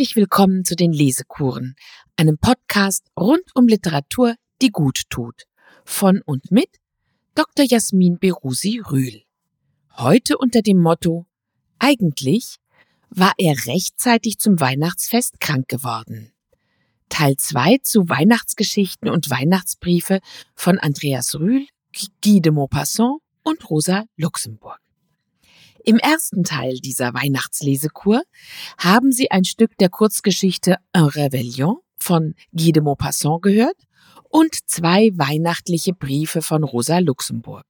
[0.00, 1.76] Herzlich willkommen zu den Lesekuren,
[2.16, 5.42] einem Podcast rund um Literatur, die gut tut.
[5.84, 6.70] Von und mit
[7.34, 7.66] Dr.
[7.68, 9.24] Jasmin Berusi Rühl.
[9.98, 11.26] Heute unter dem Motto
[11.78, 12.56] Eigentlich
[13.10, 16.32] war er rechtzeitig zum Weihnachtsfest krank geworden.
[17.10, 20.20] Teil 2 zu Weihnachtsgeschichten und Weihnachtsbriefe
[20.54, 21.66] von Andreas Rühl,
[22.24, 24.80] Guy de Maupassant und Rosa Luxemburg.
[25.84, 28.22] Im ersten Teil dieser Weihnachtslesekur
[28.76, 33.76] haben Sie ein Stück der Kurzgeschichte Un Réveillon von Guy de Maupassant gehört
[34.28, 37.64] und zwei weihnachtliche Briefe von Rosa Luxemburg.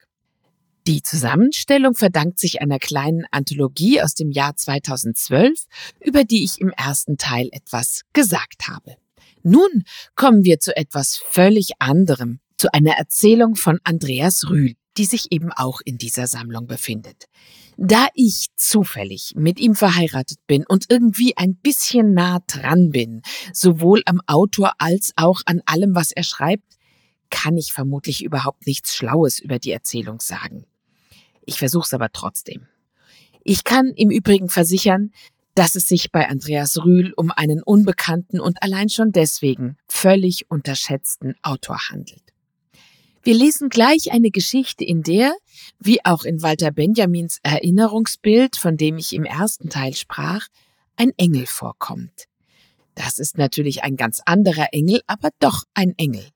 [0.87, 5.67] Die Zusammenstellung verdankt sich einer kleinen Anthologie aus dem Jahr 2012,
[6.01, 8.97] über die ich im ersten Teil etwas gesagt habe.
[9.43, 9.85] Nun
[10.17, 15.51] kommen wir zu etwas völlig anderem, zu einer Erzählung von Andreas Rühl, die sich eben
[15.51, 17.25] auch in dieser Sammlung befindet.
[17.79, 23.23] Da ich zufällig mit ihm verheiratet bin und irgendwie ein bisschen nah dran bin,
[23.55, 26.77] sowohl am Autor als auch an allem, was er schreibt,
[27.31, 30.67] kann ich vermutlich überhaupt nichts Schlaues über die Erzählung sagen.
[31.47, 32.67] Ich versuch's aber trotzdem.
[33.43, 35.13] Ich kann im Übrigen versichern,
[35.55, 41.37] dass es sich bei Andreas Rühl um einen unbekannten und allein schon deswegen völlig unterschätzten
[41.43, 42.30] Autor handelt.
[43.23, 45.35] Wir lesen gleich eine Geschichte, in der,
[45.79, 50.47] wie auch in Walter Benjamins Erinnerungsbild, von dem ich im ersten Teil sprach,
[50.97, 52.25] ein Engel vorkommt.
[52.95, 56.27] Das ist natürlich ein ganz anderer Engel, aber doch ein Engel.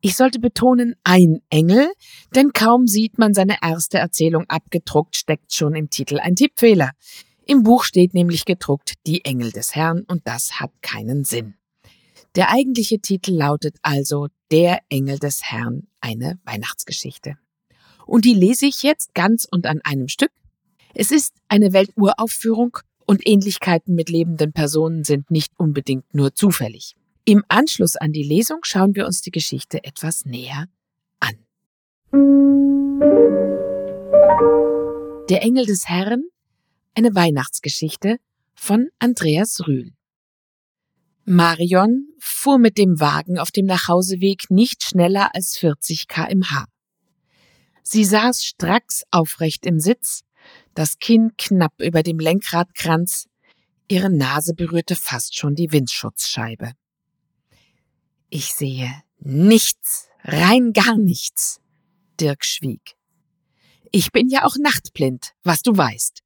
[0.00, 1.90] Ich sollte betonen, ein Engel,
[2.34, 6.92] denn kaum sieht man seine erste Erzählung abgedruckt, steckt schon im Titel ein Tippfehler.
[7.44, 11.57] Im Buch steht nämlich gedruckt die Engel des Herrn und das hat keinen Sinn.
[12.34, 17.36] Der eigentliche Titel lautet also Der Engel des Herrn, eine Weihnachtsgeschichte.
[18.06, 20.32] Und die lese ich jetzt ganz und an einem Stück.
[20.94, 26.94] Es ist eine Welturaufführung und Ähnlichkeiten mit lebenden Personen sind nicht unbedingt nur zufällig.
[27.24, 30.66] Im Anschluss an die Lesung schauen wir uns die Geschichte etwas näher
[31.20, 31.34] an.
[35.28, 36.24] Der Engel des Herrn,
[36.94, 38.16] eine Weihnachtsgeschichte
[38.54, 39.92] von Andreas Rühl.
[41.28, 46.64] Marion fuhr mit dem Wagen auf dem Nachhauseweg nicht schneller als 40 kmh.
[47.82, 50.22] Sie saß stracks aufrecht im Sitz,
[50.72, 53.26] das Kinn knapp über dem Lenkradkranz,
[53.88, 56.72] ihre Nase berührte fast schon die Windschutzscheibe.
[58.30, 61.60] Ich sehe nichts, rein gar nichts.
[62.18, 62.96] Dirk schwieg.
[63.92, 66.22] Ich bin ja auch nachtblind, was du weißt.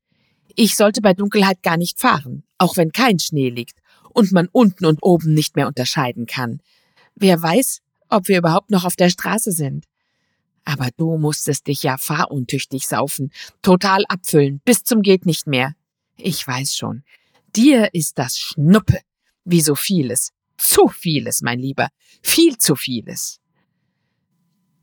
[0.54, 3.81] Ich sollte bei Dunkelheit gar nicht fahren, auch wenn kein Schnee liegt
[4.12, 6.60] und man unten und oben nicht mehr unterscheiden kann.
[7.14, 9.86] Wer weiß, ob wir überhaupt noch auf der Straße sind.
[10.64, 15.74] Aber du musstest dich ja fahruntüchtig saufen, total abfüllen, bis zum geht nicht mehr.
[16.16, 17.02] Ich weiß schon.
[17.56, 19.00] Dir ist das Schnuppe,
[19.44, 20.30] wie so vieles.
[20.56, 21.88] Zu vieles, mein Lieber,
[22.22, 23.40] viel zu vieles.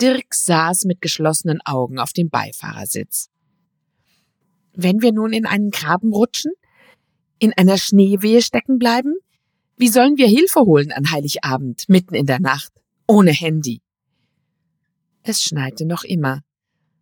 [0.02, 3.30] Dirk saß mit geschlossenen Augen auf dem Beifahrersitz.
[4.74, 6.52] Wenn wir nun in einen Graben rutschen,
[7.40, 9.16] in einer Schneewehe stecken bleiben?
[9.78, 12.72] Wie sollen wir Hilfe holen an Heiligabend, mitten in der Nacht,
[13.08, 13.82] ohne Handy?
[15.24, 16.42] Es schneite noch immer.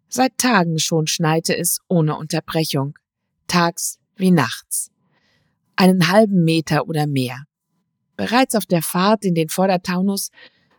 [0.10, 2.98] Seit Tagen schon schneite es ohne Unterbrechung,
[3.48, 4.92] tags wie nachts.
[5.76, 7.44] Einen halben Meter oder mehr.
[8.16, 10.32] Bereits auf der Fahrt in den Vordertaunus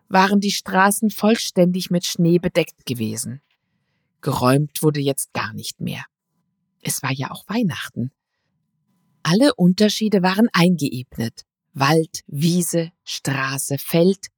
[0.09, 3.41] waren die Straßen vollständig mit Schnee bedeckt gewesen.
[4.21, 6.05] Geräumt wurde jetzt gar nicht mehr.
[6.81, 8.11] Es war ja auch Weihnachten.
[9.31, 11.43] Alle Unterschiede waren eingeebnet.
[11.75, 14.29] Wald, Wiese, Straße, Feld,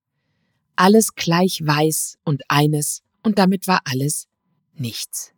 [0.75, 4.27] alles gleich weiß und eines, und damit war alles
[4.75, 5.33] nichts.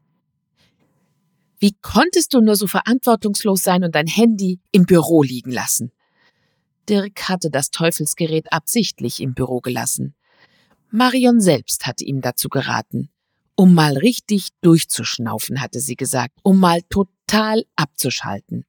[1.58, 5.92] Wie konntest du nur so verantwortungslos sein und dein Handy im Büro liegen lassen?
[6.88, 10.14] Dirk hatte das Teufelsgerät absichtlich im Büro gelassen.
[10.90, 13.10] Marion selbst hatte ihm dazu geraten.
[13.54, 18.64] Um mal richtig durchzuschnaufen, hatte sie gesagt, um mal total abzuschalten.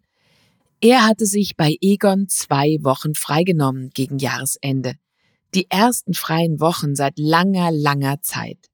[0.84, 4.96] Er hatte sich bei Egon zwei Wochen freigenommen gegen Jahresende.
[5.56, 8.70] Die ersten freien Wochen seit langer, langer Zeit.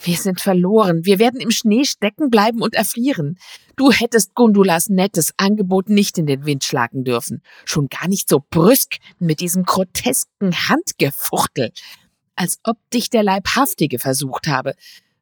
[0.00, 1.04] Wir sind verloren.
[1.04, 3.38] Wir werden im Schnee stecken bleiben und erfrieren.
[3.76, 7.42] Du hättest Gundulas nettes Angebot nicht in den Wind schlagen dürfen.
[7.66, 11.70] Schon gar nicht so brüsk mit diesem grotesken Handgefuchtel.
[12.34, 14.72] Als ob dich der Leibhaftige versucht habe.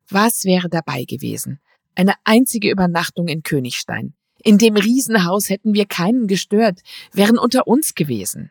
[0.08, 1.58] Was wäre dabei gewesen?
[1.96, 4.14] Eine einzige Übernachtung in Königstein.
[4.42, 6.80] In dem Riesenhaus hätten wir keinen gestört,
[7.12, 8.50] wären unter uns gewesen.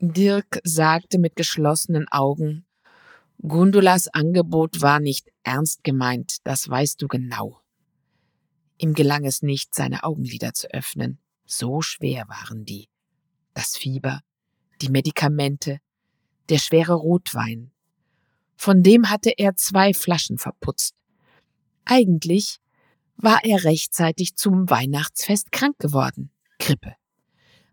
[0.00, 2.66] Dirk sagte mit geschlossenen Augen,
[3.46, 7.60] Gundulas Angebot war nicht ernst gemeint, das weißt du genau.
[8.78, 11.18] Ihm gelang es nicht, seine Augenlider zu öffnen.
[11.46, 12.88] So schwer waren die.
[13.52, 14.20] Das Fieber,
[14.80, 15.78] die Medikamente,
[16.48, 17.70] der schwere Rotwein.
[18.56, 20.94] Von dem hatte er zwei Flaschen verputzt.
[21.84, 22.60] Eigentlich
[23.16, 26.30] war er rechtzeitig zum Weihnachtsfest krank geworden.
[26.58, 26.94] Grippe.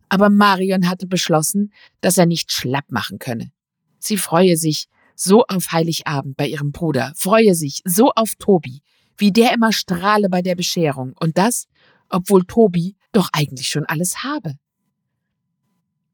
[0.10, 1.72] Aber Marion hatte beschlossen,
[2.02, 3.52] dass er nicht schlapp machen könne.
[4.00, 8.82] Sie freue sich so auf Heiligabend bei ihrem Bruder, freue sich so auf Tobi,
[9.18, 11.14] wie der immer strahle bei der Bescherung.
[11.20, 11.68] Und das,
[12.10, 14.56] obwohl Tobi doch eigentlich schon alles habe.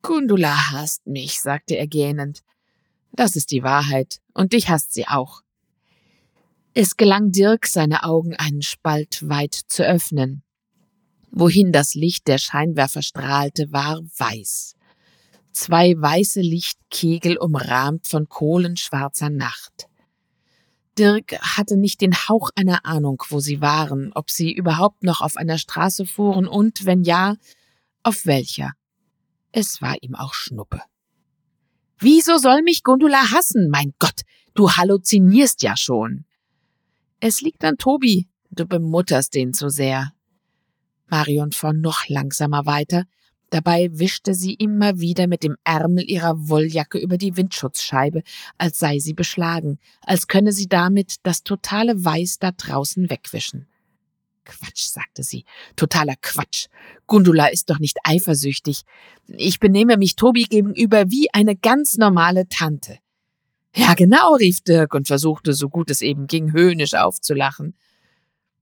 [0.01, 2.43] Gundula hasst mich, sagte er gähnend.
[3.13, 5.41] Das ist die Wahrheit, und dich hasst sie auch.
[6.79, 10.43] Es gelang Dirk, seine Augen einen Spalt weit zu öffnen.
[11.31, 14.75] Wohin das Licht der Scheinwerfer strahlte, war weiß.
[15.53, 19.87] Zwei weiße Lichtkegel umrahmt von kohlenschwarzer Nacht.
[20.99, 25.35] Dirk hatte nicht den Hauch einer Ahnung, wo sie waren, ob sie überhaupt noch auf
[25.35, 27.37] einer Straße fuhren und, wenn ja,
[28.03, 28.73] auf welcher.
[29.51, 30.83] Es war ihm auch Schnuppe.
[31.97, 33.67] Wieso soll mich Gundula hassen?
[33.71, 34.21] Mein Gott,
[34.53, 36.26] du halluzinierst ja schon.
[37.19, 40.13] Es liegt an Tobi, du bemutterst den zu sehr.
[41.07, 43.05] Marion fuhr noch langsamer weiter,
[43.49, 48.23] Dabei wischte sie immer wieder mit dem Ärmel ihrer Wolljacke über die Windschutzscheibe,
[48.57, 53.67] als sei sie beschlagen, als könne sie damit das totale Weiß da draußen wegwischen.
[54.43, 55.45] Quatsch, sagte sie.
[55.75, 56.67] Totaler Quatsch.
[57.05, 58.83] Gundula ist doch nicht eifersüchtig.
[59.27, 62.99] Ich benehme mich Tobi gegenüber wie eine ganz normale Tante.
[63.77, 67.75] Ja, genau, rief Dirk und versuchte, so gut es eben ging, höhnisch aufzulachen.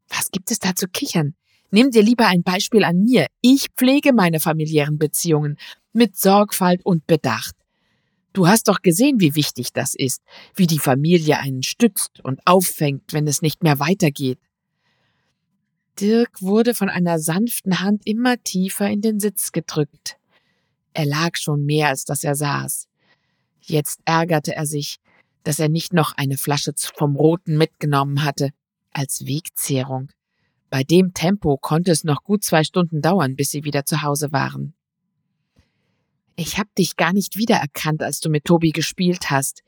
[0.09, 1.35] Was gibt es da zu kichern?
[1.71, 3.27] Nimm dir lieber ein Beispiel an mir.
[3.39, 5.57] Ich pflege meine familiären Beziehungen
[5.94, 7.56] mit Sorgfalt und Bedacht.
[8.33, 10.21] Du hast doch gesehen, wie wichtig das ist,
[10.53, 14.39] wie die Familie einen stützt und auffängt, wenn es nicht mehr weitergeht.
[15.97, 20.18] Dirk wurde von einer sanften Hand immer tiefer in den Sitz gedrückt.
[20.94, 22.89] Er lag schon mehr, als dass er saß.
[23.61, 25.00] Jetzt ärgerte er sich,
[25.45, 28.50] dass er nicht noch eine Flasche vom Roten mitgenommen hatte,
[28.92, 30.09] als Wegzehrung.
[30.69, 34.31] Bei dem Tempo konnte es noch gut zwei Stunden dauern, bis sie wieder zu Hause
[34.31, 34.74] waren.
[36.36, 39.63] Ich hab dich gar nicht wiedererkannt, als du mit Tobi gespielt hast.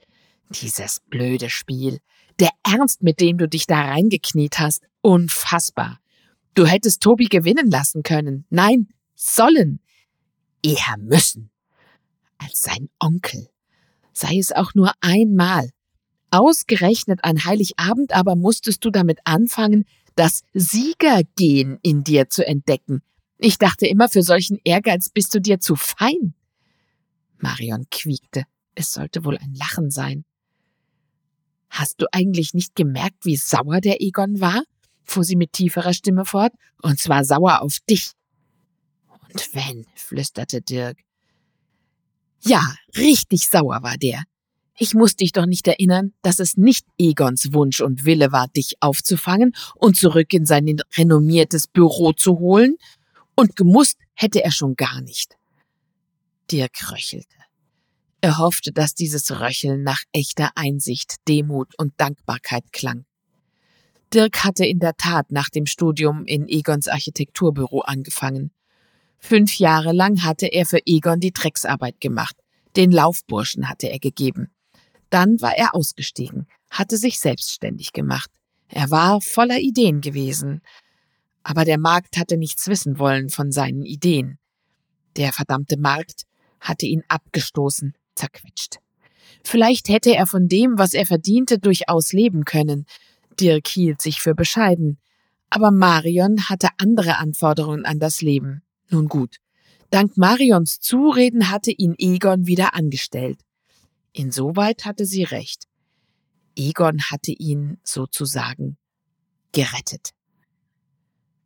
[0.50, 2.00] Dieses blöde Spiel.
[2.39, 4.83] Der Ernst, mit dem du dich da reingekniet hast.
[5.01, 6.00] Unfassbar.
[6.56, 8.45] Du hättest Tobi gewinnen lassen können.
[8.50, 9.79] Nein, sollen.
[10.63, 11.51] Eher müssen.
[12.39, 13.50] Als sein Onkel.
[14.17, 15.69] Sei es auch nur einmal.
[16.31, 19.85] Ausgerechnet an Heiligabend aber musstest du damit anfangen,
[20.15, 23.03] das Siegergehen in dir zu entdecken.
[23.37, 26.33] Ich dachte immer, für solchen Ehrgeiz bist du dir zu fein.
[27.37, 28.45] Marion quiekte.
[28.73, 30.25] Es sollte wohl ein Lachen sein.
[31.69, 34.63] Hast du eigentlich nicht gemerkt, wie sauer der Egon war?
[35.03, 38.13] fuhr sie mit tieferer Stimme fort, und zwar sauer auf dich.
[39.29, 40.97] Und wenn, flüsterte Dirk.
[42.42, 44.24] Ja, richtig sauer war der.
[44.80, 48.75] Ich muss dich doch nicht erinnern, dass es nicht Egons Wunsch und Wille war, dich
[48.80, 52.78] aufzufangen und zurück in sein renommiertes Büro zu holen,
[53.36, 55.38] und gemusst hätte er schon gar nicht.
[56.51, 57.36] Dirk röchelte.
[58.22, 63.06] Er hoffte, dass dieses Röcheln nach echter Einsicht, Demut und Dankbarkeit klang.
[64.13, 68.51] Dirk hatte in der Tat nach dem Studium in Egons Architekturbüro angefangen.
[69.19, 72.36] Fünf Jahre lang hatte er für Egon die Drecksarbeit gemacht.
[72.75, 74.51] Den Laufburschen hatte er gegeben.
[75.09, 78.29] Dann war er ausgestiegen, hatte sich selbstständig gemacht.
[78.67, 80.62] Er war voller Ideen gewesen.
[81.43, 84.38] Aber der Markt hatte nichts wissen wollen von seinen Ideen.
[85.15, 86.24] Der verdammte Markt
[86.59, 88.79] hatte ihn abgestoßen, zerquetscht.
[89.43, 92.86] Vielleicht hätte er von dem, was er verdiente, durchaus leben können.
[93.39, 95.00] Dirk hielt sich für bescheiden.
[95.50, 98.62] Aber Marion hatte andere Anforderungen an das Leben.
[98.89, 99.38] Nun gut.
[99.89, 103.39] Dank Marions Zureden hatte ihn Egon wieder angestellt.
[104.13, 105.65] Insoweit hatte sie recht.
[106.56, 108.77] Egon hatte ihn sozusagen
[109.51, 110.12] gerettet.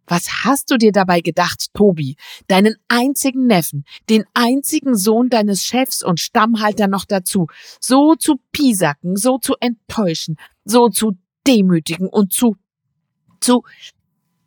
[0.07, 2.17] Was hast du dir dabei gedacht, Tobi,
[2.48, 7.48] deinen einzigen Neffen, den einzigen Sohn deines Chefs und Stammhalter noch dazu,
[7.79, 11.13] so zu piesacken, so zu enttäuschen, so zu
[11.48, 12.57] demütigen und zu,
[13.39, 13.63] zu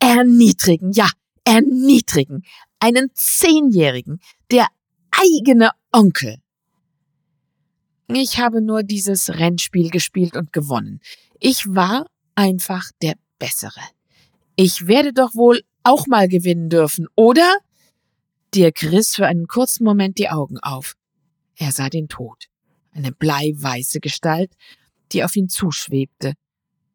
[0.00, 1.08] erniedrigen, ja,
[1.44, 2.42] erniedrigen,
[2.84, 4.66] einen Zehnjährigen, der
[5.10, 6.36] eigene Onkel.
[8.08, 11.00] Ich habe nur dieses Rennspiel gespielt und gewonnen.
[11.40, 13.80] Ich war einfach der Bessere.
[14.54, 17.56] Ich werde doch wohl auch mal gewinnen dürfen, oder?
[18.54, 20.94] Dirk riss für einen kurzen Moment die Augen auf.
[21.56, 22.48] Er sah den Tod.
[22.92, 24.52] Eine bleiweiße Gestalt,
[25.12, 26.34] die auf ihn zuschwebte.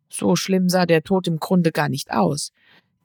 [0.07, 2.51] So schlimm sah der Tod im Grunde gar nicht aus.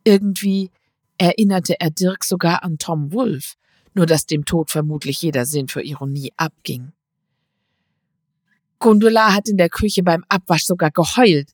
[0.05, 0.71] Irgendwie
[1.18, 3.54] erinnerte er Dirk sogar an Tom Wolfe,
[3.94, 6.92] nur dass dem Tod vermutlich jeder Sinn für Ironie abging.
[8.78, 11.50] Gundula hat in der Küche beim Abwasch sogar geheult.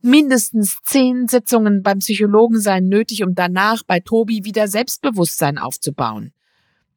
[0.00, 6.32] Mindestens zehn Sitzungen beim Psychologen seien nötig, um danach bei Tobi wieder Selbstbewusstsein aufzubauen.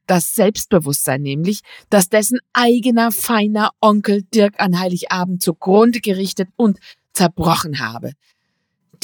[0.07, 6.79] Das Selbstbewusstsein nämlich, dass dessen eigener feiner Onkel Dirk an Heiligabend zugrunde gerichtet und
[7.13, 8.13] zerbrochen habe.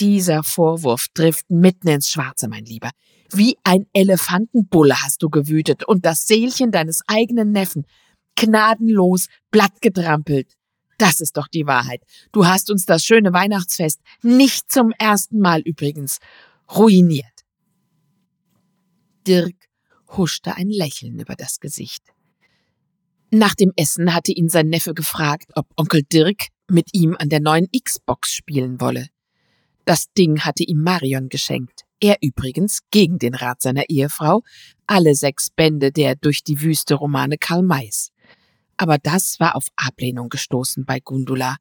[0.01, 2.89] Dieser Vorwurf trifft mitten ins Schwarze, mein Lieber.
[3.31, 7.85] Wie ein Elefantenbulle hast du gewütet und das Seelchen deines eigenen Neffen
[8.35, 10.57] gnadenlos blattgetrampelt.
[10.97, 12.01] Das ist doch die Wahrheit.
[12.31, 16.17] Du hast uns das schöne Weihnachtsfest nicht zum ersten Mal übrigens
[16.75, 17.45] ruiniert.
[19.27, 19.69] Dirk
[20.17, 22.01] huschte ein Lächeln über das Gesicht.
[23.29, 27.39] Nach dem Essen hatte ihn sein Neffe gefragt, ob Onkel Dirk mit ihm an der
[27.39, 29.07] neuen Xbox spielen wolle.
[29.85, 31.85] Das Ding hatte ihm Marion geschenkt.
[31.99, 34.41] Er übrigens, gegen den Rat seiner Ehefrau,
[34.87, 38.11] alle sechs Bände der durch die Wüste Romane Karl Mays.
[38.77, 41.57] Aber das war auf Ablehnung gestoßen bei Gundula.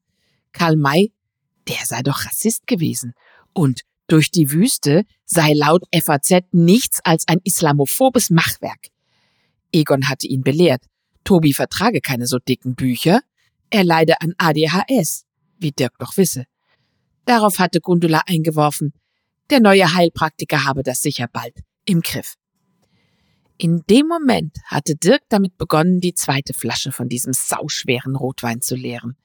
[0.51, 1.13] Karl May,
[1.67, 3.13] der sei doch Rassist gewesen.
[3.53, 8.87] Und durch die Wüste sei laut FAZ nichts als ein islamophobes Machwerk.
[9.71, 10.83] Egon hatte ihn belehrt.
[11.23, 13.21] Tobi vertrage keine so dicken Bücher.
[13.69, 15.25] Er leide an ADHS,
[15.59, 16.45] wie Dirk doch wisse.
[17.25, 18.93] Darauf hatte Gundula eingeworfen,
[19.49, 22.35] der neue Heilpraktiker habe das sicher bald im Griff.
[23.57, 28.75] In dem Moment hatte Dirk damit begonnen, die zweite Flasche von diesem sauschweren Rotwein zu
[28.75, 29.17] leeren.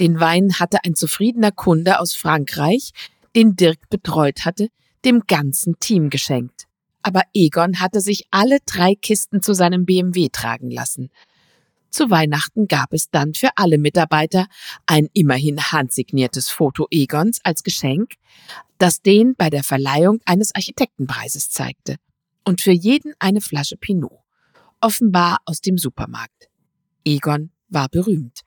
[0.00, 2.90] Den Wein hatte ein zufriedener Kunde aus Frankreich,
[3.36, 4.68] den Dirk betreut hatte,
[5.04, 6.66] dem ganzen Team geschenkt.
[7.02, 11.10] Aber Egon hatte sich alle drei Kisten zu seinem BMW tragen lassen.
[11.90, 14.46] Zu Weihnachten gab es dann für alle Mitarbeiter
[14.86, 18.14] ein immerhin handsigniertes Foto Egons als Geschenk,
[18.78, 21.96] das den bei der Verleihung eines Architektenpreises zeigte.
[22.44, 24.20] Und für jeden eine Flasche Pinot.
[24.80, 26.48] Offenbar aus dem Supermarkt.
[27.04, 28.40] Egon war berühmt,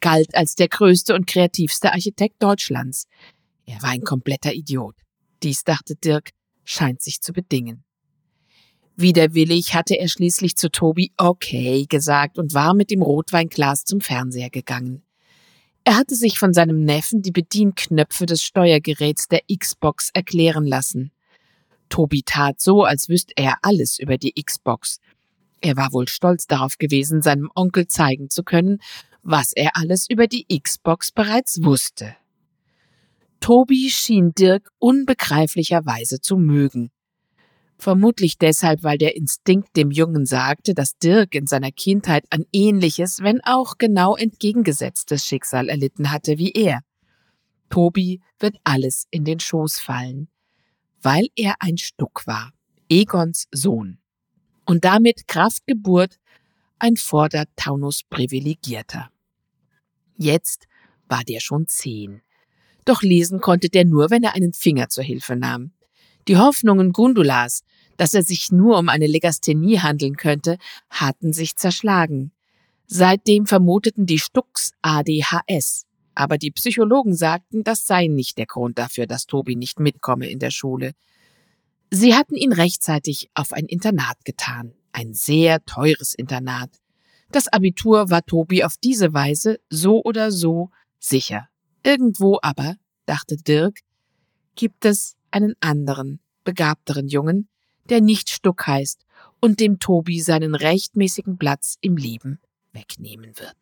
[0.00, 3.06] galt als der größte und kreativste Architekt Deutschlands.
[3.66, 4.96] Er war ein kompletter Idiot.
[5.42, 6.30] Dies, dachte Dirk,
[6.64, 7.84] scheint sich zu bedingen.
[8.96, 14.50] Widerwillig hatte er schließlich zu Tobi okay gesagt und war mit dem Rotweinglas zum Fernseher
[14.50, 15.02] gegangen.
[15.84, 21.10] Er hatte sich von seinem Neffen die Bedienknöpfe des Steuergeräts der Xbox erklären lassen.
[21.88, 25.00] Tobi tat so, als wüsste er alles über die Xbox.
[25.60, 28.78] Er war wohl stolz darauf gewesen, seinem Onkel zeigen zu können,
[29.22, 32.16] was er alles über die Xbox bereits wusste.
[33.40, 36.90] Tobi schien Dirk unbegreiflicherweise zu mögen.
[37.82, 43.22] Vermutlich deshalb, weil der Instinkt dem Jungen sagte, dass Dirk in seiner Kindheit ein ähnliches,
[43.22, 46.82] wenn auch genau entgegengesetztes Schicksal erlitten hatte wie er.
[47.70, 50.28] Tobi wird alles in den Schoß fallen,
[51.02, 52.52] weil er ein Stuck war,
[52.88, 53.98] Egons Sohn.
[54.64, 56.20] Und damit Kraftgeburt
[56.78, 59.10] ein Vordertaunus privilegierter.
[60.16, 60.68] Jetzt
[61.08, 62.22] war der schon zehn.
[62.84, 65.72] Doch lesen konnte der nur, wenn er einen Finger zur Hilfe nahm.
[66.28, 67.62] Die Hoffnungen Gundulas,
[67.96, 70.58] dass er sich nur um eine Legasthenie handeln könnte,
[70.90, 72.32] hatten sich zerschlagen.
[72.86, 75.86] Seitdem vermuteten die Stucks ADHS.
[76.14, 80.38] Aber die Psychologen sagten, das sei nicht der Grund dafür, dass Tobi nicht mitkomme in
[80.38, 80.92] der Schule.
[81.90, 84.74] Sie hatten ihn rechtzeitig auf ein Internat getan.
[84.92, 86.70] Ein sehr teures Internat.
[87.30, 91.48] Das Abitur war Tobi auf diese Weise so oder so sicher.
[91.82, 92.76] Irgendwo aber,
[93.06, 93.78] dachte Dirk,
[94.54, 97.48] gibt es einen anderen, begabteren Jungen,
[97.88, 99.04] der nicht Stuck heißt
[99.40, 102.38] und dem Tobi seinen rechtmäßigen Platz im Leben
[102.72, 103.56] wegnehmen wird.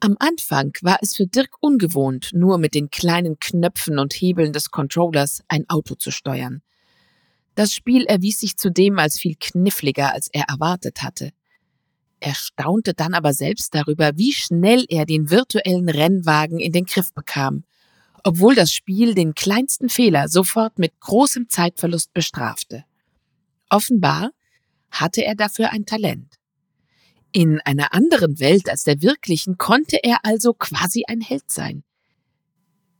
[0.00, 4.70] Am Anfang war es für Dirk ungewohnt, nur mit den kleinen Knöpfen und Hebeln des
[4.70, 6.62] Controllers ein Auto zu steuern.
[7.54, 11.32] Das Spiel erwies sich zudem als viel kniffliger, als er erwartet hatte.
[12.18, 17.12] Er staunte dann aber selbst darüber, wie schnell er den virtuellen Rennwagen in den Griff
[17.12, 17.64] bekam,
[18.24, 22.84] obwohl das Spiel den kleinsten Fehler sofort mit großem Zeitverlust bestrafte.
[23.68, 24.30] Offenbar
[24.90, 26.36] hatte er dafür ein Talent.
[27.32, 31.84] In einer anderen Welt als der wirklichen konnte er also quasi ein Held sein.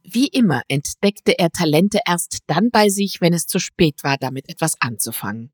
[0.03, 4.49] Wie immer entdeckte er Talente erst dann bei sich, wenn es zu spät war, damit
[4.49, 5.51] etwas anzufangen.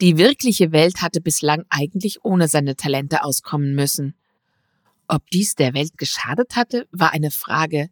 [0.00, 4.16] Die wirkliche Welt hatte bislang eigentlich ohne seine Talente auskommen müssen.
[5.06, 7.88] Ob dies der Welt geschadet hatte, war eine Frage,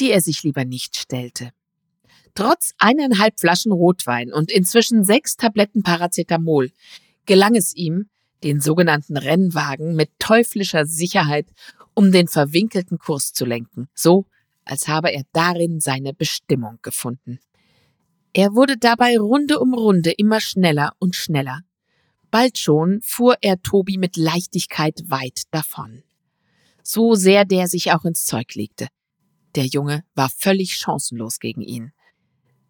[0.00, 1.50] die er sich lieber nicht stellte.
[2.34, 6.70] Trotz eineinhalb Flaschen Rotwein und inzwischen sechs Tabletten Paracetamol
[7.26, 8.08] gelang es ihm,
[8.42, 11.46] den sogenannten Rennwagen mit teuflischer Sicherheit
[11.94, 14.26] um den verwinkelten Kurs zu lenken, so
[14.64, 17.40] als habe er darin seine Bestimmung gefunden.
[18.32, 21.60] Er wurde dabei Runde um Runde immer schneller und schneller.
[22.30, 26.02] Bald schon fuhr er Tobi mit Leichtigkeit weit davon.
[26.82, 28.88] So sehr der sich auch ins Zeug legte.
[29.54, 31.92] Der Junge war völlig chancenlos gegen ihn.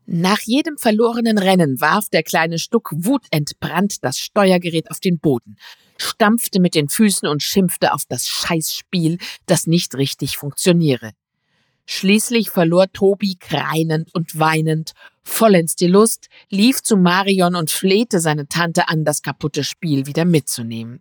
[0.07, 5.57] Nach jedem verlorenen Rennen warf der kleine Stuck wutentbrannt das Steuergerät auf den Boden,
[5.97, 11.13] stampfte mit den Füßen und schimpfte auf das Scheißspiel, das nicht richtig funktioniere.
[11.87, 18.49] Schließlich verlor Tobi kreinend und weinend vollends die Lust, lief zu Marion und flehte seine
[18.49, 21.01] Tante an, das kaputte Spiel wieder mitzunehmen.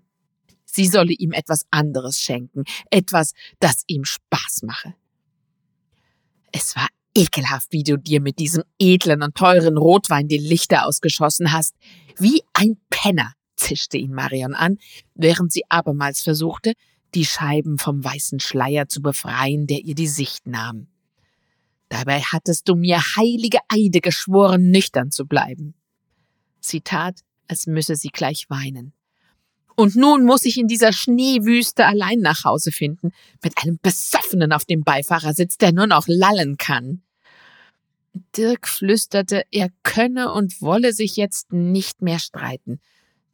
[0.66, 4.94] Sie solle ihm etwas anderes schenken, etwas, das ihm Spaß mache.
[6.52, 11.52] Es war ekelhaft, wie du dir mit diesem edlen und teuren Rotwein die Lichter ausgeschossen
[11.52, 11.76] hast.
[12.18, 14.78] Wie ein Penner, zischte ihn Marion an,
[15.14, 16.74] während sie abermals versuchte,
[17.14, 20.88] die Scheiben vom weißen Schleier zu befreien, der ihr die Sicht nahm.
[21.90, 25.74] Dabei hattest du mir heilige Eide geschworen, nüchtern zu bleiben.
[26.62, 28.94] Sie tat, als müsse sie gleich weinen.
[29.82, 34.64] Und nun muss ich in dieser Schneewüste allein nach Hause finden, mit einem Besoffenen auf
[34.64, 37.02] dem Beifahrersitz, der nur noch lallen kann.
[38.38, 42.80] Dirk flüsterte, er könne und wolle sich jetzt nicht mehr streiten.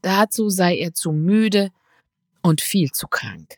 [0.01, 1.69] Dazu sei er zu müde
[2.41, 3.57] und viel zu krank.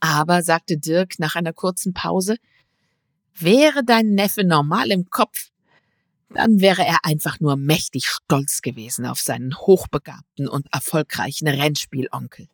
[0.00, 2.38] Aber, sagte Dirk nach einer kurzen Pause,
[3.34, 5.50] wäre dein Neffe normal im Kopf,
[6.32, 12.48] dann wäre er einfach nur mächtig stolz gewesen auf seinen hochbegabten und erfolgreichen Rennspielonkel.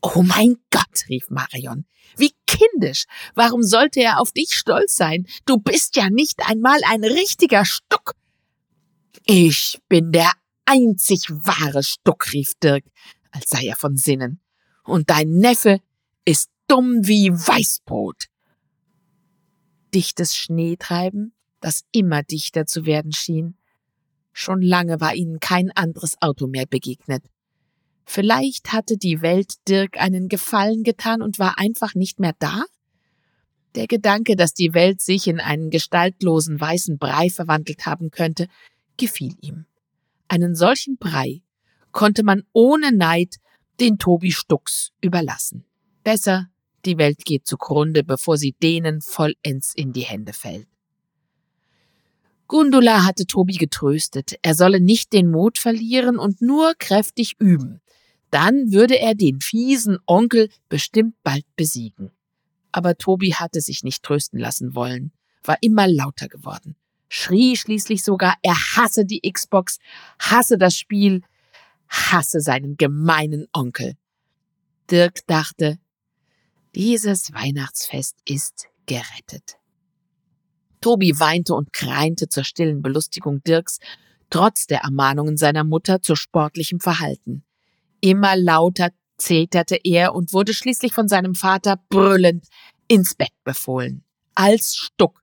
[0.00, 1.86] Oh mein Gott, rief Marion.
[2.16, 3.04] Wie kindisch.
[3.34, 5.26] Warum sollte er auf dich stolz sein?
[5.46, 8.14] Du bist ja nicht einmal ein richtiger Stuck.
[9.24, 10.30] Ich bin der
[10.66, 12.84] einzig wahre Stuck, rief Dirk,
[13.30, 14.40] als sei er von Sinnen.
[14.84, 15.80] Und dein Neffe
[16.24, 18.26] ist dumm wie Weißbrot.
[19.94, 21.32] Dichtes Schneetreiben,
[21.64, 23.56] das immer dichter zu werden schien.
[24.32, 27.24] Schon lange war ihnen kein anderes Auto mehr begegnet.
[28.04, 32.64] Vielleicht hatte die Welt Dirk einen Gefallen getan und war einfach nicht mehr da?
[33.76, 38.48] Der Gedanke, dass die Welt sich in einen gestaltlosen weißen Brei verwandelt haben könnte,
[38.98, 39.64] gefiel ihm.
[40.28, 41.40] Einen solchen Brei
[41.92, 43.36] konnte man ohne Neid
[43.80, 45.64] den Tobi Stux überlassen.
[46.02, 46.48] Besser,
[46.84, 50.68] die Welt geht zugrunde, bevor sie denen vollends in die Hände fällt.
[52.46, 57.80] Gundula hatte Tobi getröstet, er solle nicht den Mut verlieren und nur kräftig üben.
[58.30, 62.10] Dann würde er den fiesen Onkel bestimmt bald besiegen.
[62.72, 66.76] Aber Tobi hatte sich nicht trösten lassen wollen, war immer lauter geworden,
[67.08, 69.78] schrie schließlich sogar, er hasse die Xbox,
[70.18, 71.22] hasse das Spiel,
[71.88, 73.94] hasse seinen gemeinen Onkel.
[74.90, 75.78] Dirk dachte,
[76.74, 79.56] dieses Weihnachtsfest ist gerettet.
[80.84, 83.78] Tobi weinte und kreinte zur stillen Belustigung Dirks,
[84.28, 87.42] trotz der Ermahnungen seiner Mutter zu sportlichem Verhalten.
[88.02, 92.48] Immer lauter zeterte er und wurde schließlich von seinem Vater brüllend
[92.86, 94.04] ins Bett befohlen.
[94.34, 95.22] Als Stuck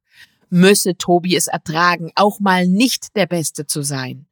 [0.50, 4.26] müsse Tobi es ertragen, auch mal nicht der Beste zu sein.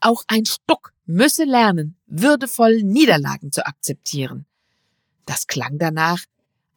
[0.00, 4.44] Auch ein Stuck müsse lernen, würdevoll Niederlagen zu akzeptieren.
[5.24, 6.22] Das klang danach,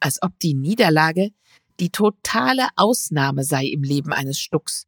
[0.00, 1.32] als ob die Niederlage
[1.80, 4.86] die totale Ausnahme sei im Leben eines Stucks.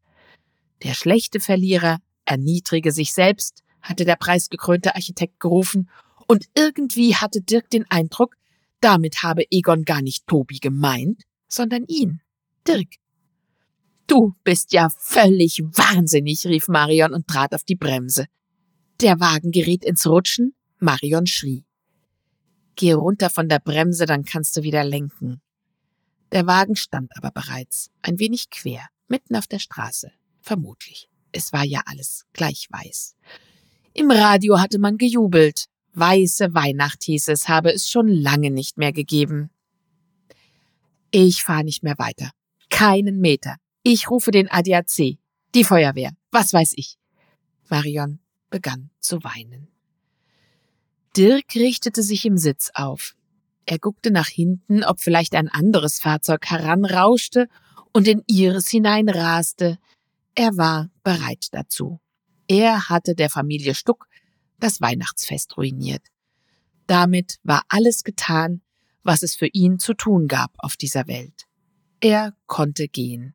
[0.83, 5.89] Der schlechte Verlierer erniedrige sich selbst, hatte der preisgekrönte Architekt gerufen,
[6.29, 8.37] und irgendwie hatte Dirk den Eindruck,
[8.81, 12.21] damit habe Egon gar nicht Tobi gemeint, sondern ihn,
[12.67, 12.97] Dirk.
[14.07, 18.27] Du bist ja völlig wahnsinnig, rief Marion und trat auf die Bremse.
[19.01, 21.65] Der Wagen geriet ins Rutschen, Marion schrie.
[22.77, 25.41] Geh runter von der Bremse, dann kannst du wieder lenken.
[26.33, 30.11] Der Wagen stand aber bereits, ein wenig quer, mitten auf der Straße.
[30.41, 31.09] Vermutlich.
[31.31, 33.15] Es war ja alles gleich weiß.
[33.95, 35.67] Im Radio hatte man gejubelt.
[35.95, 39.51] Weiße Weihnacht hieß es, habe es schon lange nicht mehr gegeben.
[41.11, 42.31] Ich fahre nicht mehr weiter.
[42.71, 43.57] Keinen Meter.
[43.83, 45.19] Ich rufe den ADAC,
[45.55, 46.97] die Feuerwehr, was weiß ich.
[47.69, 49.69] Marion begann zu weinen.
[51.15, 53.15] Dirk richtete sich im Sitz auf.
[53.67, 57.49] Er guckte nach hinten, ob vielleicht ein anderes Fahrzeug heranrauschte
[57.93, 59.79] und in ihres hineinraste.
[60.35, 62.01] Er war bereit dazu.
[62.49, 64.07] Er hatte der Familie Stuck
[64.59, 66.07] das Weihnachtsfest ruiniert.
[66.87, 68.63] Damit war alles getan,
[69.03, 71.47] was es für ihn zu tun gab auf dieser Welt.
[72.01, 73.35] Er konnte gehen.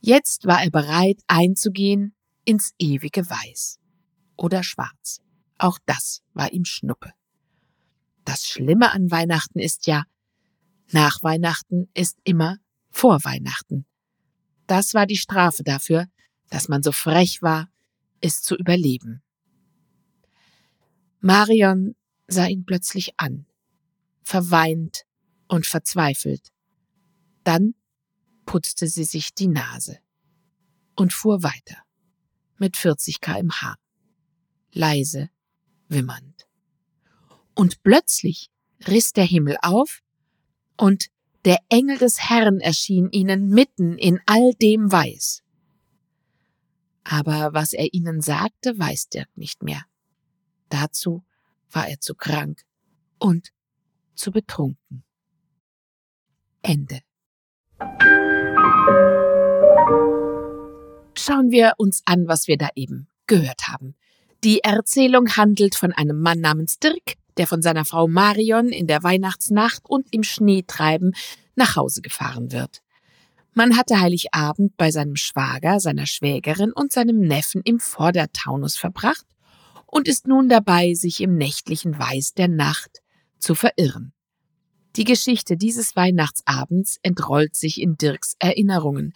[0.00, 3.78] Jetzt war er bereit einzugehen ins ewige Weiß
[4.36, 5.20] oder Schwarz.
[5.58, 7.12] Auch das war ihm Schnuppe.
[8.24, 10.04] Das Schlimme an Weihnachten ist ja,
[10.92, 12.58] nach Weihnachten ist immer
[12.90, 13.86] vor Weihnachten.
[14.66, 16.06] Das war die Strafe dafür,
[16.48, 17.68] dass man so frech war,
[18.20, 19.22] es zu überleben.
[21.20, 21.94] Marion
[22.28, 23.46] sah ihn plötzlich an,
[24.22, 25.04] verweint
[25.48, 26.52] und verzweifelt.
[27.44, 27.74] Dann
[28.46, 29.98] putzte sie sich die Nase
[30.96, 31.82] und fuhr weiter
[32.58, 33.76] mit 40 kmh,
[34.72, 35.30] leise,
[35.88, 36.49] wimmernd.
[37.60, 38.50] Und plötzlich
[38.88, 40.00] riss der Himmel auf
[40.78, 41.08] und
[41.44, 45.42] der Engel des Herrn erschien ihnen mitten in all dem Weiß.
[47.04, 49.84] Aber was er ihnen sagte, weiß Dirk nicht mehr.
[50.70, 51.22] Dazu
[51.70, 52.62] war er zu krank
[53.18, 53.52] und
[54.14, 55.04] zu betrunken.
[56.62, 57.02] Ende.
[61.14, 63.96] Schauen wir uns an, was wir da eben gehört haben.
[64.42, 69.02] Die Erzählung handelt von einem Mann namens Dirk, der von seiner Frau Marion in der
[69.02, 71.14] Weihnachtsnacht und im Schneetreiben
[71.56, 72.80] nach Hause gefahren wird.
[73.52, 79.26] Man hatte Heiligabend bei seinem Schwager, seiner Schwägerin und seinem Neffen im Vordertaunus verbracht
[79.86, 83.02] und ist nun dabei, sich im nächtlichen Weiß der Nacht
[83.38, 84.14] zu verirren.
[84.96, 89.12] Die Geschichte dieses Weihnachtsabends entrollt sich in Dirks Erinnerungen,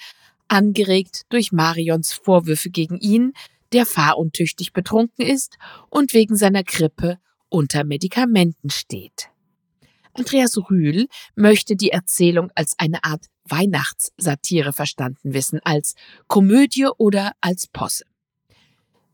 [0.48, 3.32] angeregt durch Marions Vorwürfe gegen ihn,
[3.74, 5.58] der fahruntüchtig betrunken ist
[5.90, 9.30] und wegen seiner Grippe unter Medikamenten steht.
[10.14, 15.94] Andreas Rühl möchte die Erzählung als eine Art Weihnachtssatire verstanden wissen, als
[16.28, 18.04] Komödie oder als Posse.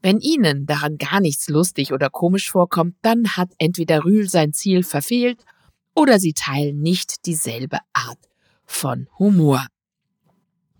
[0.02, 4.82] Wenn Ihnen daran gar nichts lustig oder komisch vorkommt, dann hat entweder Rühl sein Ziel
[4.82, 5.42] verfehlt
[5.94, 8.28] oder Sie teilen nicht dieselbe Art
[8.64, 9.66] von Humor.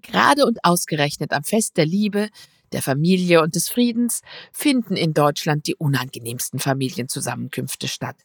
[0.02, 2.28] Gerade und ausgerechnet am Fest der Liebe,
[2.72, 8.16] der Familie und des Friedens finden in Deutschland die unangenehmsten Familienzusammenkünfte statt.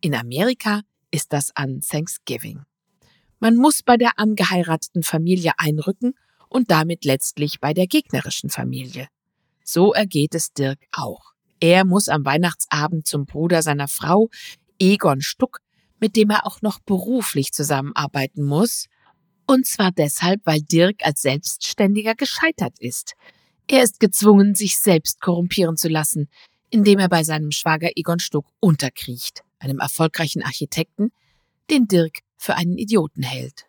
[0.00, 2.64] In Amerika ist das an Thanksgiving.
[3.38, 6.14] Man muss bei der angeheirateten Familie einrücken
[6.48, 9.08] und damit letztlich bei der gegnerischen Familie.
[9.64, 11.32] So ergeht es Dirk auch.
[11.60, 14.28] Er muss am Weihnachtsabend zum Bruder seiner Frau,
[14.78, 15.58] Egon Stuck,
[15.98, 18.86] mit dem er auch noch beruflich zusammenarbeiten muss,
[19.46, 23.14] und zwar deshalb, weil Dirk als Selbstständiger gescheitert ist.
[23.68, 26.28] Er ist gezwungen, sich selbst korrumpieren zu lassen,
[26.70, 31.10] indem er bei seinem Schwager Egon Stuck unterkriecht, einem erfolgreichen Architekten,
[31.70, 33.66] den Dirk für einen Idioten hält.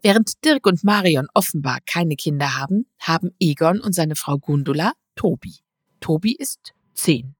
[0.00, 5.56] Während Dirk und Marion offenbar keine Kinder haben, haben Egon und seine Frau Gundula Tobi.
[6.00, 7.34] Tobi ist zehn.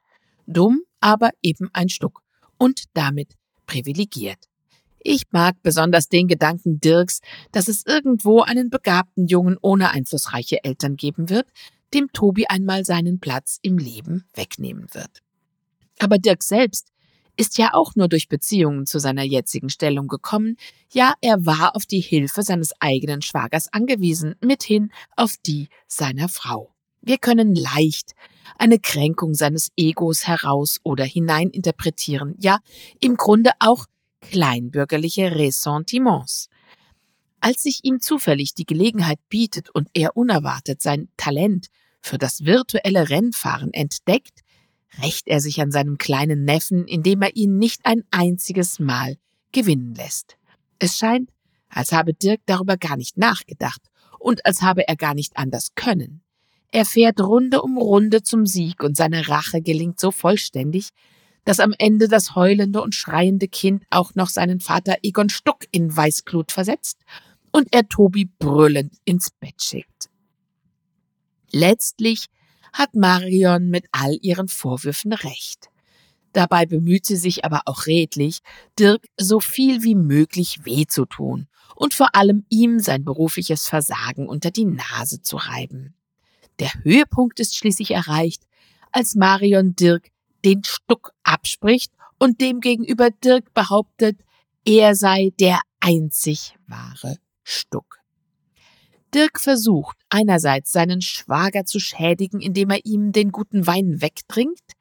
[0.46, 2.22] Dumm, aber eben ein Stuck.
[2.58, 3.35] Und damit
[3.66, 4.52] privilegiert.
[5.05, 10.97] Ich mag besonders den Gedanken Dirks, dass es irgendwo einen begabten Jungen ohne einflussreiche Eltern
[10.97, 11.47] geben wird,
[11.93, 15.23] dem Tobi einmal seinen Platz im Leben wegnehmen wird.
[15.99, 16.93] Aber Dirk selbst
[17.37, 20.57] ist ja auch nur durch Beziehungen zu seiner jetzigen Stellung gekommen,
[20.91, 26.75] ja, er war auf die Hilfe seines eigenen Schwagers angewiesen, mithin auf die seiner Frau.
[27.01, 28.12] Wir können leicht
[28.59, 32.59] eine Kränkung seines Egos heraus oder hineininterpretieren, ja,
[33.01, 33.87] im Grunde auch
[34.22, 36.48] kleinbürgerliche Ressentiments.
[37.40, 41.68] Als sich ihm zufällig die Gelegenheit bietet und er unerwartet sein Talent
[42.00, 44.40] für das virtuelle Rennfahren entdeckt,
[45.02, 49.16] rächt er sich an seinem kleinen Neffen, indem er ihn nicht ein einziges Mal
[49.52, 50.37] gewinnen lässt.
[50.78, 51.30] Es scheint,
[51.68, 53.80] als habe Dirk darüber gar nicht nachgedacht
[54.18, 56.22] und als habe er gar nicht anders können.
[56.70, 60.88] Er fährt Runde um Runde zum Sieg und seine Rache gelingt so vollständig,
[61.44, 65.94] dass am Ende das heulende und schreiende Kind auch noch seinen Vater Egon Stuck in
[65.94, 66.98] Weißglut versetzt
[67.50, 70.09] und er Tobi brüllend ins Bett schickt.
[71.50, 72.26] Letztlich
[72.72, 75.68] hat Marion mit all ihren Vorwürfen recht.
[76.33, 78.38] Dabei bemüht sie sich aber auch redlich,
[78.78, 84.28] Dirk so viel wie möglich weh zu tun und vor allem ihm sein berufliches Versagen
[84.28, 85.94] unter die Nase zu reiben.
[86.59, 88.44] Der Höhepunkt ist schließlich erreicht,
[88.92, 90.12] als Marion Dirk
[90.44, 94.20] den Stuck abspricht und demgegenüber Dirk behauptet,
[94.64, 97.98] er sei der einzig wahre Stuck.
[99.14, 104.72] Dirk versucht einerseits seinen Schwager zu schädigen, indem er ihm den guten Wein wegtrinkt,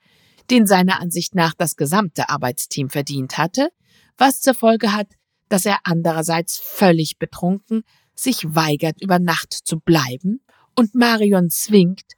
[0.50, 3.70] den seiner Ansicht nach das gesamte Arbeitsteam verdient hatte,
[4.18, 5.08] was zur Folge hat,
[5.50, 7.84] dass er andererseits völlig betrunken
[8.22, 10.42] sich weigert, über Nacht zu bleiben
[10.76, 12.14] und Marion zwingt,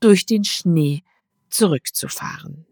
[0.00, 1.02] durch den Schnee
[1.50, 2.67] zurückzufahren.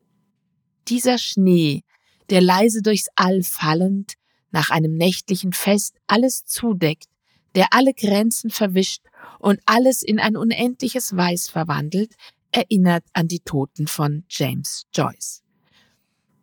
[0.88, 1.82] Dieser Schnee,
[2.30, 4.14] der leise durchs All fallend,
[4.50, 7.08] nach einem nächtlichen Fest alles zudeckt,
[7.54, 9.02] der alle Grenzen verwischt
[9.38, 12.14] und alles in ein unendliches Weiß verwandelt,
[12.52, 15.42] erinnert an die Toten von James Joyce.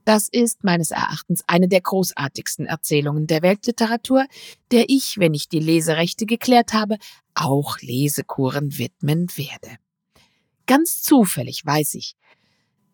[0.05, 4.25] Das ist meines Erachtens eine der großartigsten Erzählungen der Weltliteratur,
[4.71, 6.97] der ich, wenn ich die Leserechte geklärt habe,
[7.35, 9.77] auch Lesekuren widmen werde.
[10.65, 12.15] ganz zufällig weiß ich,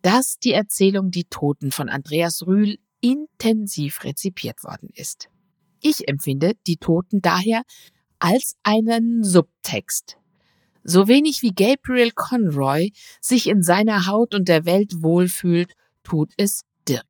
[0.01, 5.29] dass die Erzählung Die Toten von Andreas Rühl intensiv rezipiert worden ist.
[5.81, 7.63] Ich empfinde Die Toten daher
[8.19, 10.17] als einen Subtext.
[10.83, 16.63] So wenig wie Gabriel Conroy sich in seiner Haut und der Welt wohlfühlt, tut es
[16.87, 17.05] Dirk.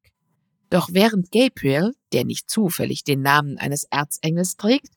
[0.69, 4.89] Doch während Gabriel, der nicht zufällig den Namen eines Erzengels trägt,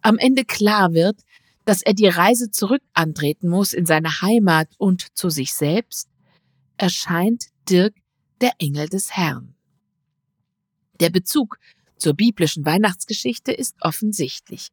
[0.00, 1.20] am Ende klar wird,
[1.64, 6.07] dass er die Reise zurück antreten muss in seine Heimat und zu sich selbst,
[6.78, 7.94] erscheint Dirk
[8.40, 9.54] der Engel des Herrn.
[11.00, 11.58] Der Bezug
[11.98, 14.68] zur biblischen Weihnachtsgeschichte ist offensichtlich.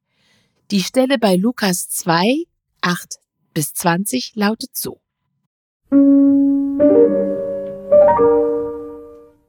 [0.72, 2.44] Die Stelle bei Lukas 2,
[2.82, 3.20] 8
[3.54, 5.02] bis 20 lautet so.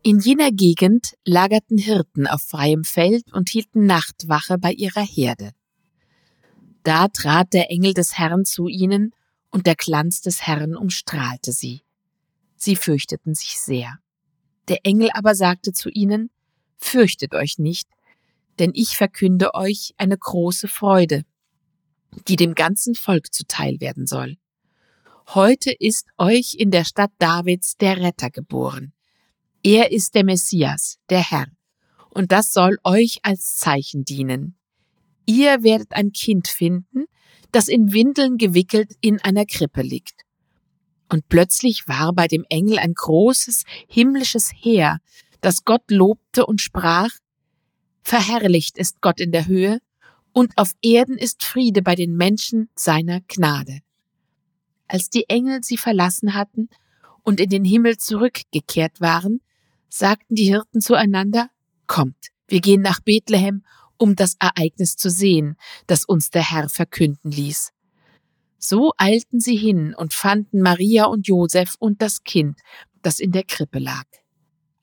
[0.02, 5.50] In jener Gegend lagerten Hirten auf freiem Feld und hielten Nachtwache bei ihrer Herde.
[6.84, 9.12] Da trat der Engel des Herrn zu ihnen,
[9.50, 11.85] und der Glanz des Herrn umstrahlte sie.
[12.56, 13.98] Sie fürchteten sich sehr.
[14.68, 16.30] Der Engel aber sagte zu ihnen,
[16.78, 17.88] Fürchtet euch nicht,
[18.58, 21.24] denn ich verkünde euch eine große Freude,
[22.28, 24.36] die dem ganzen Volk zuteil werden soll.
[25.28, 28.92] Heute ist euch in der Stadt Davids der Retter geboren.
[29.62, 31.46] Er ist der Messias, der Herr,
[32.10, 34.56] und das soll euch als Zeichen dienen.
[35.26, 37.06] Ihr werdet ein Kind finden,
[37.50, 40.25] das in Windeln gewickelt in einer Krippe liegt.
[41.08, 44.98] Und plötzlich war bei dem Engel ein großes himmlisches Heer,
[45.40, 47.10] das Gott lobte und sprach,
[48.02, 49.80] Verherrlicht ist Gott in der Höhe,
[50.32, 53.80] und auf Erden ist Friede bei den Menschen seiner Gnade.
[54.86, 56.68] Als die Engel sie verlassen hatten
[57.22, 59.40] und in den Himmel zurückgekehrt waren,
[59.88, 61.50] sagten die Hirten zueinander,
[61.86, 63.64] Kommt, wir gehen nach Bethlehem,
[63.96, 67.72] um das Ereignis zu sehen, das uns der Herr verkünden ließ.
[68.58, 72.58] So eilten sie hin und fanden Maria und Josef und das Kind,
[73.02, 74.04] das in der Krippe lag.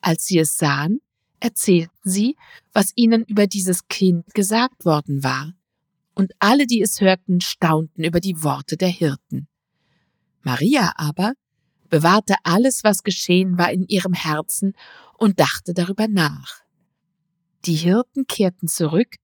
[0.02, 1.02] Als sie es sahen,
[1.40, 2.38] erzählten sie,
[2.72, 5.54] was ihnen über dieses Kind gesagt worden war,
[6.16, 9.48] und alle, die es hörten, staunten über die Worte der Hirten.
[10.42, 11.34] Maria aber
[11.90, 14.74] bewahrte alles, was geschehen war, in ihrem Herzen
[15.18, 16.62] und dachte darüber nach.
[17.66, 19.16] Die Hirten kehrten zurück,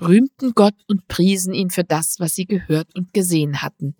[0.00, 3.96] rühmten Gott und priesen ihn für das, was sie gehört und gesehen hatten,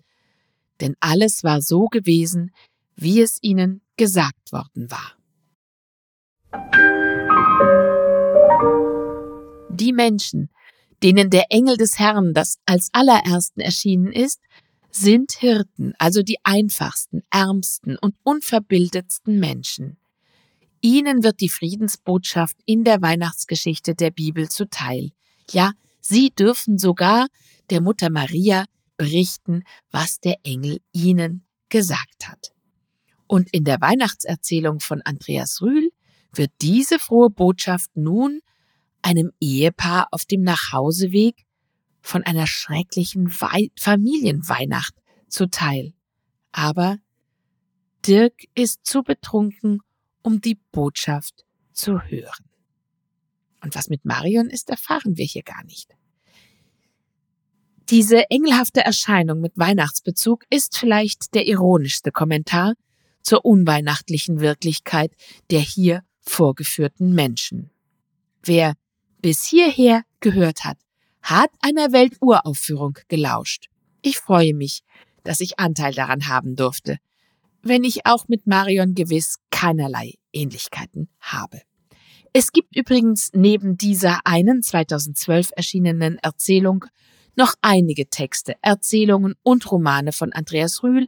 [0.81, 2.51] denn alles war so gewesen,
[2.95, 5.15] wie es ihnen gesagt worden war.
[9.69, 10.49] Die Menschen,
[11.03, 14.41] denen der Engel des Herrn das als allerersten erschienen ist,
[14.91, 19.97] sind Hirten, also die einfachsten, ärmsten und unverbildetsten Menschen.
[20.81, 25.11] Ihnen wird die Friedensbotschaft in der Weihnachtsgeschichte der Bibel zuteil.
[25.51, 25.73] Ja,
[26.09, 27.27] sie dürfen sogar
[27.69, 28.65] der Mutter Maria
[28.97, 32.53] berichten, was der Engel ihnen gesagt hat.
[33.27, 35.91] Und in der Weihnachtserzählung von Andreas Rühl
[36.33, 38.41] wird diese frohe Botschaft nun
[39.01, 41.45] einem Ehepaar auf dem Nachhauseweg
[42.01, 44.95] von einer schrecklichen Wei Familienweihnacht
[45.27, 45.93] zuteil.
[46.51, 46.97] Aber
[48.05, 49.81] Dirk ist zu betrunken,
[50.23, 52.49] um die Botschaft zu hören.
[53.61, 55.95] Und was mit Marion ist, erfahren wir hier gar nicht.
[57.89, 62.75] Diese engelhafte Erscheinung mit Weihnachtsbezug ist vielleicht der ironischste Kommentar
[63.23, 65.11] zur unweihnachtlichen Wirklichkeit
[65.49, 67.71] der hier vorgeführten Menschen.
[68.43, 68.75] Wer
[69.23, 70.77] bis hierher gehört hat,
[71.23, 73.69] hat einer Welturaufführung gelauscht.
[74.03, 74.81] Ich freue mich,
[75.23, 76.97] dass ich Anteil daran haben durfte,
[77.63, 81.61] wenn ich auch mit Marion gewiss keinerlei Ähnlichkeiten habe.
[82.33, 86.85] Es gibt übrigens neben dieser einen 2012 erschienenen Erzählung
[87.35, 91.07] noch einige Texte, Erzählungen und Romane von Andreas Rühl,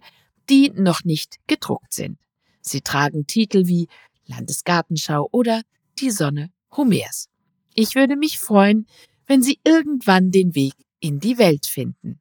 [0.49, 2.17] die noch nicht gedruckt sind.
[2.62, 3.88] Sie tragen Titel wie
[4.25, 5.62] Landesgartenschau oder
[5.99, 7.27] Die Sonne Homers.
[7.73, 8.88] Ich würde mich freuen,
[9.27, 12.19] wenn Sie irgendwann den Weg in die Welt finden.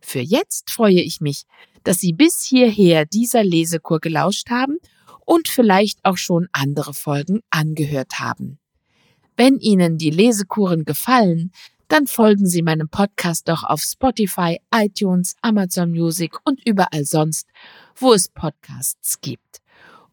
[0.00, 1.44] Für jetzt freue ich mich,
[1.82, 4.78] dass Sie bis hierher dieser Lesekur gelauscht haben
[5.24, 8.58] und vielleicht auch schon andere Folgen angehört haben.
[9.36, 11.52] Wenn Ihnen die Lesekuren gefallen,
[11.94, 17.46] dann folgen Sie meinem Podcast doch auf Spotify, iTunes, Amazon Music und überall sonst,
[17.94, 19.60] wo es Podcasts gibt.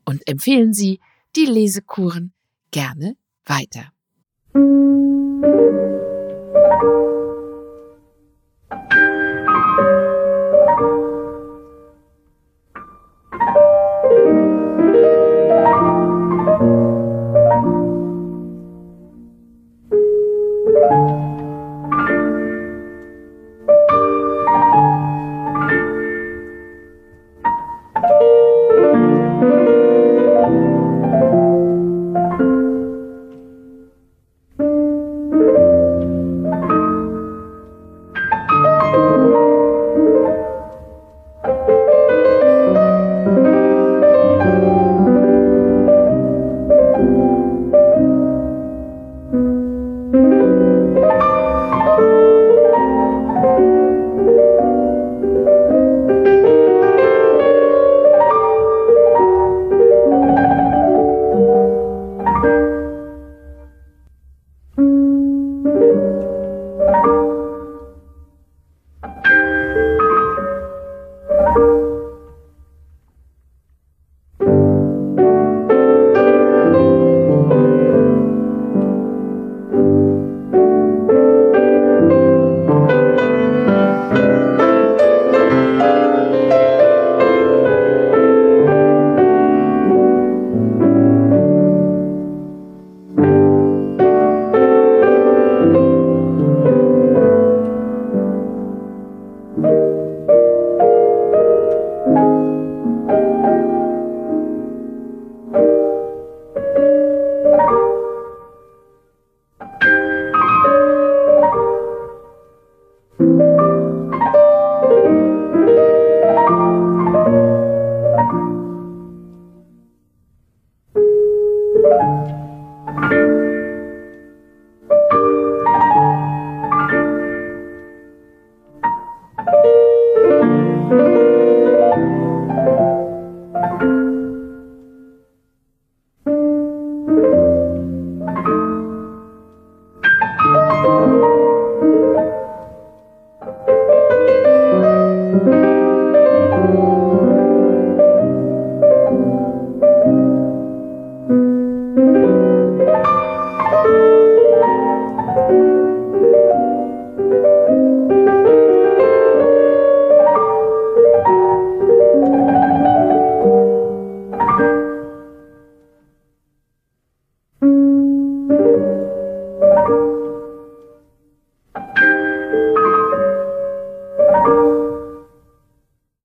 [0.06, 1.00] Und empfehlen Sie
[1.36, 2.34] die Lesekuren
[2.70, 3.16] gerne
[3.46, 3.92] weiter.